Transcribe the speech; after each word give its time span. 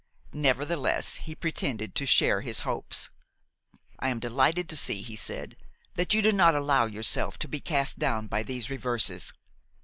Nevertheless 0.33 1.17
he 1.17 1.35
pretended 1.35 1.93
to 1.93 2.07
share 2.07 2.41
his 2.41 2.61
hopes. 2.61 3.11
"I 3.99 4.07
am 4.07 4.17
delighted 4.17 4.67
to 4.69 4.75
see," 4.75 5.03
he 5.03 5.15
said, 5.15 5.55
"that 5.93 6.11
you 6.11 6.23
do 6.23 6.31
not 6.31 6.55
allow 6.55 6.85
yourself 6.87 7.37
to 7.37 7.47
be 7.47 7.59
cast 7.59 7.99
down 7.99 8.25
by 8.25 8.41
these 8.41 8.71
reverses. 8.71 9.31